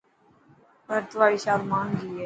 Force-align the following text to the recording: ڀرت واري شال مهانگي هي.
ڀرت 0.87 1.09
واري 1.17 1.37
شال 1.43 1.61
مهانگي 1.69 2.05
هي. 2.11 2.19